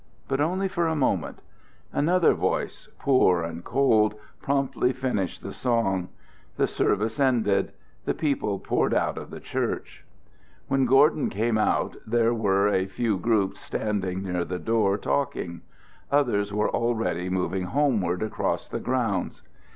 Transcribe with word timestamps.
But 0.27 0.41
only 0.41 0.67
for 0.67 0.87
a 0.87 0.95
moment: 0.95 1.43
another 1.93 2.33
voice, 2.33 2.89
poor 2.97 3.43
and 3.43 3.63
cold, 3.63 4.15
promptly 4.41 4.93
finished 4.93 5.43
the 5.43 5.53
song; 5.53 6.09
the 6.57 6.65
service 6.65 7.19
ended; 7.19 7.71
the 8.05 8.15
people 8.15 8.57
poured 8.57 8.95
out 8.95 9.19
of 9.19 9.29
the 9.29 9.39
church. 9.39 10.03
When 10.67 10.87
Gordon 10.87 11.29
came 11.29 11.59
out 11.59 11.97
there 12.07 12.33
were 12.33 12.67
a 12.67 12.87
few 12.87 13.19
groups 13.19 13.61
standing 13.61 14.23
near 14.23 14.43
the 14.43 14.57
door 14.57 14.97
talking; 14.97 15.61
others 16.11 16.51
were 16.51 16.71
already 16.71 17.29
moving 17.29 17.65
homeward 17.65 18.23
across 18.23 18.67
the 18.67 18.79
grounds. 18.79 19.43